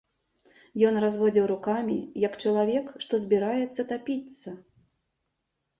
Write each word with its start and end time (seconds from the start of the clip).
Ён 0.87 0.95
разводзіў 1.03 1.45
рукамі, 1.53 1.99
як 2.27 2.33
чалавек, 2.47 2.85
што 3.05 3.21
збіраецца 3.27 3.81
тапіцца. 3.95 4.49